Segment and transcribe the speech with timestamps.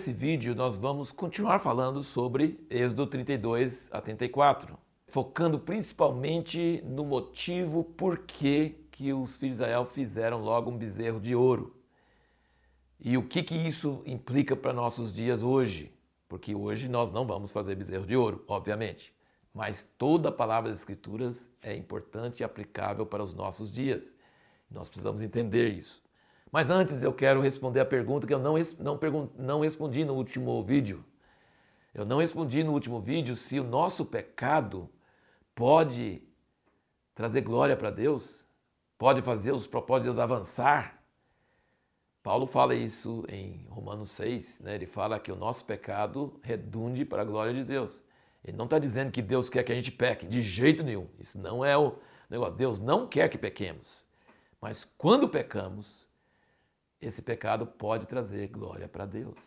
[0.00, 4.78] nesse vídeo nós vamos continuar falando sobre Êxodo 32 a 34,
[5.08, 11.20] focando principalmente no motivo por que, que os filhos de Israel fizeram logo um bezerro
[11.20, 11.76] de ouro.
[12.98, 15.92] E o que, que isso implica para nossos dias hoje?
[16.26, 19.14] Porque hoje nós não vamos fazer bezerro de ouro, obviamente.
[19.52, 24.14] Mas toda a palavra das Escrituras é importante e aplicável para os nossos dias.
[24.70, 26.02] Nós precisamos entender isso.
[26.50, 30.62] Mas antes eu quero responder a pergunta que eu não, não, não respondi no último
[30.64, 31.04] vídeo.
[31.94, 34.88] Eu não respondi no último vídeo se o nosso pecado
[35.54, 36.22] pode
[37.14, 38.44] trazer glória para Deus,
[38.96, 41.00] pode fazer os propósitos de Deus avançar.
[42.22, 44.74] Paulo fala isso em Romanos 6, né?
[44.74, 48.04] ele fala que o nosso pecado redunde para a glória de Deus.
[48.44, 51.08] Ele não está dizendo que Deus quer que a gente peque, de jeito nenhum.
[51.18, 51.96] Isso não é o
[52.28, 52.54] negócio.
[52.54, 54.04] Deus não quer que pequemos.
[54.60, 56.06] Mas quando pecamos,
[57.00, 59.38] esse pecado pode trazer glória para Deus.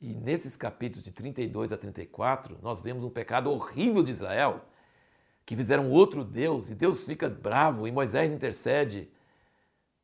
[0.00, 4.64] E nesses capítulos de 32 a 34, nós vemos um pecado horrível de Israel,
[5.44, 9.10] que fizeram outro Deus, e Deus fica bravo, e Moisés intercede.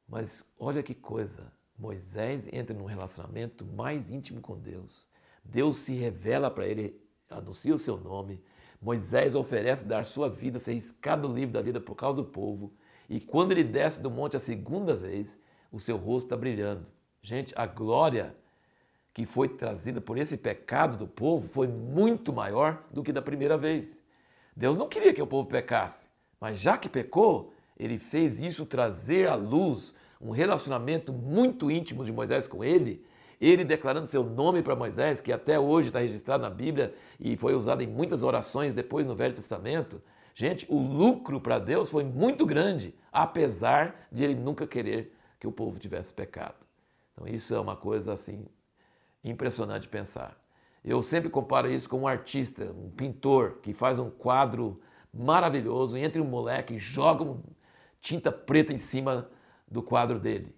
[0.08, 5.06] Mas olha que coisa, Moisés entra num relacionamento mais íntimo com Deus.
[5.44, 8.42] Deus se revela para ele, anuncia o seu nome.
[8.80, 12.72] Moisés oferece dar sua vida, ser riscado livre da vida por causa do povo.
[13.08, 15.38] E quando ele desce do monte a segunda vez,
[15.74, 16.86] o seu rosto está brilhando.
[17.20, 18.32] Gente, a glória
[19.12, 23.58] que foi trazida por esse pecado do povo foi muito maior do que da primeira
[23.58, 24.00] vez.
[24.56, 26.06] Deus não queria que o povo pecasse,
[26.40, 32.12] mas já que pecou, ele fez isso trazer à luz um relacionamento muito íntimo de
[32.12, 33.04] Moisés com ele,
[33.40, 37.56] ele declarando seu nome para Moisés, que até hoje está registrado na Bíblia e foi
[37.56, 40.00] usado em muitas orações depois no Velho Testamento.
[40.36, 45.12] Gente, o lucro para Deus foi muito grande, apesar de ele nunca querer
[45.44, 46.56] que o povo tivesse pecado.
[47.12, 48.46] Então isso é uma coisa assim
[49.22, 50.42] impressionante pensar.
[50.82, 54.80] Eu sempre comparo isso com um artista, um pintor que faz um quadro
[55.12, 57.36] maravilhoso, entre um moleque, joga
[58.00, 59.28] tinta preta em cima
[59.70, 60.54] do quadro dele.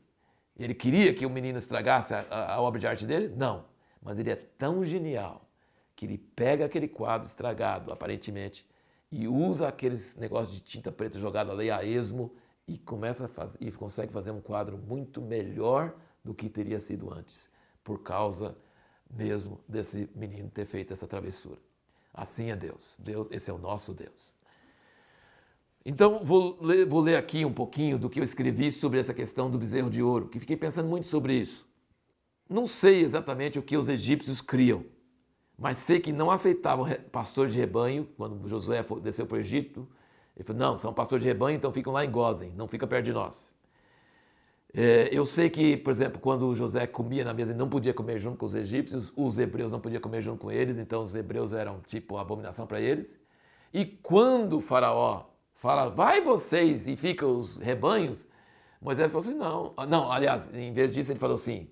[0.57, 3.35] Ele queria que o menino estragasse a, a, obra de arte dele?
[3.37, 3.65] Não.
[4.01, 5.49] Mas ele é tão genial
[5.97, 8.65] que ele pega aquele quadro estragado, aparentemente,
[9.11, 12.33] e usa aqueles negócios de tinta preta jogado ali a esmo
[12.67, 15.95] e começa fazer, e consegue fazer um quadro muito melhor
[16.25, 17.49] do que teria sido antes,
[17.85, 18.57] por causa
[19.09, 21.59] mesmo desse menino ter feito essa travessura.
[22.13, 22.97] Assim é Deus.
[22.99, 24.35] Deus, esse é o nosso Deus.
[25.85, 29.49] Então vou ler, vou ler aqui um pouquinho do que eu escrevi sobre essa questão
[29.49, 31.65] do bezerro de ouro, que fiquei pensando muito sobre isso.
[32.49, 34.85] Não sei exatamente o que os egípcios criam,
[35.57, 39.89] mas sei que não aceitavam pastor de rebanho quando Josué desceu para o Egito
[40.37, 43.07] ele falou, não, são pastores de rebanho, então ficam lá em Gozen, não fica perto
[43.07, 43.55] de nós.
[44.75, 48.19] É, eu sei que, por exemplo, quando José comia na mesa, ele não podia comer
[48.19, 51.55] junto com os egípcios, os hebreus não podiam comer junto com eles, então os hebreus
[51.55, 53.19] eram tipo abominação para eles.
[53.73, 58.29] E quando o faraó fala, vai vocês e fica os rebanhos,
[58.79, 59.75] Moisés falou assim, não.
[59.89, 61.69] Não, aliás, em vez disso ele falou assim,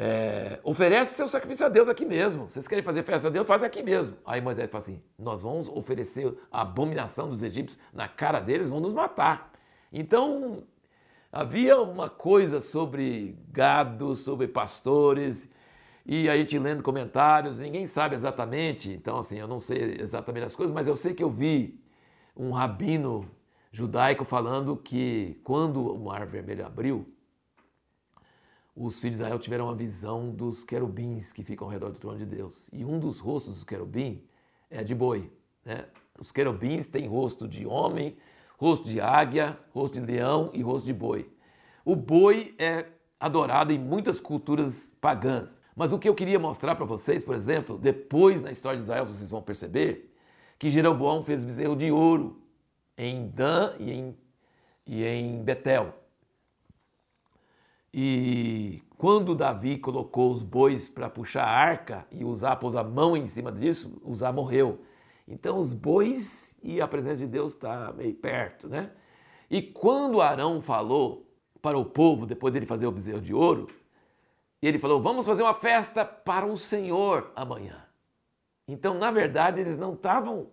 [0.00, 2.48] é, oferece seu sacrifício a Deus aqui mesmo.
[2.48, 3.44] Vocês querem fazer festa a Deus?
[3.44, 4.16] Faz aqui mesmo.
[4.24, 8.78] Aí Moisés fala assim: Nós vamos oferecer a abominação dos egípcios na cara deles, vão
[8.78, 9.50] nos matar.
[9.92, 10.62] Então
[11.32, 15.50] havia uma coisa sobre gado, sobre pastores,
[16.06, 18.92] e a gente lendo comentários, ninguém sabe exatamente.
[18.92, 21.82] Então, assim, eu não sei exatamente as coisas, mas eu sei que eu vi
[22.36, 23.28] um rabino
[23.72, 27.04] judaico falando que quando o Mar Vermelho abriu,
[28.78, 32.16] os filhos de Israel tiveram uma visão dos querubins que ficam ao redor do trono
[32.16, 32.70] de Deus.
[32.72, 34.20] E um dos rostos dos querubins
[34.70, 35.32] é de boi.
[35.64, 35.84] Né?
[36.18, 38.16] Os querubins têm rosto de homem,
[38.56, 41.28] rosto de águia, rosto de leão e rosto de boi.
[41.84, 42.86] O boi é
[43.18, 45.60] adorado em muitas culturas pagãs.
[45.74, 49.06] Mas o que eu queria mostrar para vocês, por exemplo, depois na história de Israel,
[49.06, 50.14] vocês vão perceber
[50.56, 52.40] que Jeroboão fez bezerro de ouro
[52.96, 54.16] em Dan e em,
[54.86, 55.94] e em Betel.
[57.92, 63.16] E quando Davi colocou os bois para puxar a arca e usar pôs a mão
[63.16, 64.82] em cima disso, Uzá morreu.
[65.26, 68.90] Então os bois e a presença de Deus está meio perto, né?
[69.50, 71.26] E quando Arão falou
[71.62, 73.68] para o povo, depois dele fazer o bezerro de ouro,
[74.60, 77.84] ele falou: Vamos fazer uma festa para o Senhor amanhã.
[78.66, 80.50] Então, na verdade, eles não estavam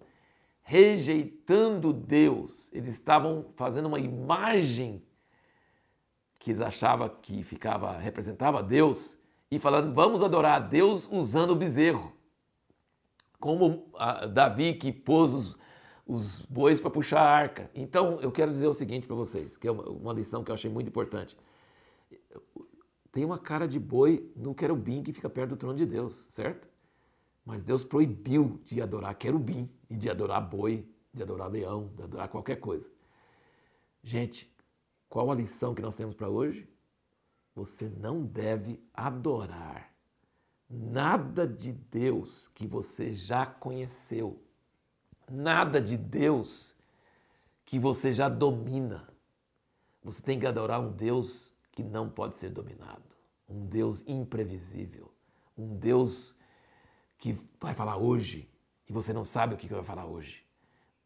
[0.62, 5.05] rejeitando Deus, eles estavam fazendo uma imagem
[6.46, 9.18] que eles achavam que ficava representava Deus
[9.50, 12.14] e falando vamos adorar a Deus usando o bezerro.
[13.40, 13.92] Como
[14.32, 15.58] Davi que pôs os,
[16.06, 17.72] os bois para puxar a arca.
[17.74, 20.70] Então eu quero dizer o seguinte para vocês, que é uma lição que eu achei
[20.70, 21.36] muito importante.
[23.12, 26.68] tem uma cara de boi no querubim que fica perto do trono de Deus, certo?
[27.44, 32.30] Mas Deus proibiu de adorar querubim e de adorar boi, de adorar leão, de adorar
[32.30, 32.88] qualquer coisa.
[34.04, 34.55] Gente,
[35.16, 36.68] qual a lição que nós temos para hoje?
[37.56, 39.90] Você não deve adorar
[40.70, 44.44] nada de Deus que você já conheceu,
[45.32, 46.76] nada de Deus
[47.64, 49.08] que você já domina.
[50.04, 53.16] Você tem que adorar um Deus que não pode ser dominado,
[53.48, 55.10] um Deus imprevisível,
[55.58, 56.36] um Deus
[57.18, 58.50] que vai falar hoje
[58.86, 60.45] e você não sabe o que vai falar hoje.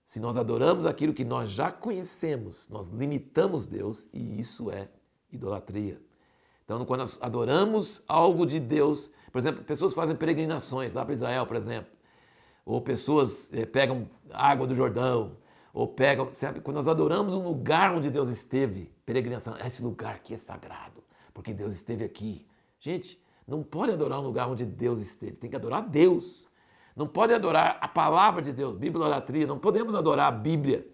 [0.09, 4.89] Se nós adoramos aquilo que nós já conhecemos, nós limitamos Deus e isso é
[5.31, 6.01] idolatria.
[6.65, 11.45] Então, quando nós adoramos algo de Deus, por exemplo, pessoas fazem peregrinações lá para Israel,
[11.45, 11.91] por exemplo,
[12.65, 15.37] ou pessoas é, pegam água do Jordão,
[15.71, 20.33] ou pegam, sabe, quando nós adoramos um lugar onde Deus esteve, peregrinação, esse lugar aqui
[20.33, 21.03] é sagrado,
[21.35, 22.47] porque Deus esteve aqui.
[22.79, 26.48] Gente, não pode adorar um lugar onde Deus esteve, tem que adorar Deus.
[26.99, 30.85] Não pode adorar a palavra de Deus, bibliolatria, não podemos adorar a Bíblia,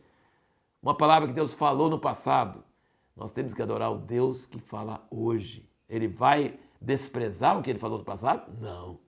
[0.80, 2.63] uma palavra que Deus falou no passado.
[3.16, 5.68] Nós temos que adorar o Deus que fala hoje.
[5.90, 8.54] Ele vai desprezar o que ele falou no passado?
[8.62, 9.00] Não.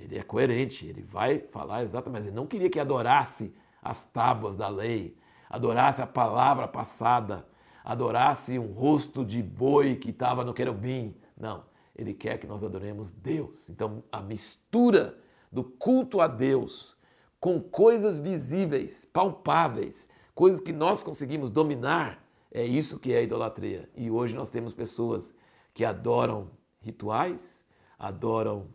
[0.00, 4.56] Ele é coerente, ele vai falar exatamente, mas ele não queria que adorasse as tábuas
[4.56, 5.16] da lei,
[5.48, 7.46] adorasse a palavra passada,
[7.84, 11.14] adorasse um rosto de boi que estava no querubim.
[11.36, 11.62] Não,
[11.94, 13.70] ele quer que nós adoremos Deus.
[13.70, 15.21] Então, a mistura
[15.52, 16.96] do culto a Deus
[17.38, 23.90] com coisas visíveis, palpáveis, coisas que nós conseguimos dominar, é isso que é idolatria.
[23.96, 25.34] E hoje nós temos pessoas
[25.74, 26.50] que adoram
[26.80, 27.64] rituais,
[27.98, 28.68] adoram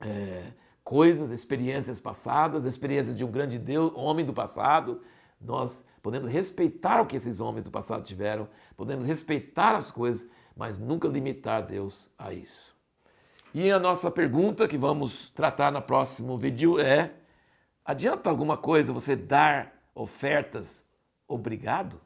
[0.00, 0.52] é,
[0.84, 5.00] coisas, experiências passadas, experiências de um grande Deus, homem do passado.
[5.40, 10.78] Nós podemos respeitar o que esses homens do passado tiveram, podemos respeitar as coisas, mas
[10.78, 12.76] nunca limitar Deus a isso.
[13.54, 17.12] E a nossa pergunta que vamos tratar no próximo vídeo é:
[17.84, 20.82] adianta alguma coisa você dar ofertas
[21.28, 22.00] obrigado?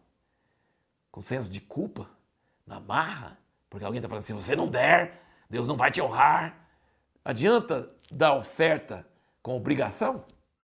[1.10, 2.10] Com senso de culpa?
[2.66, 3.38] Na marra?
[3.70, 6.69] Porque alguém está falando assim: você não der, Deus não vai te honrar.
[7.25, 9.06] Adianta dar oferta
[9.40, 10.25] com obrigação?